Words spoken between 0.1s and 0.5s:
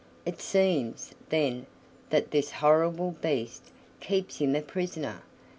"It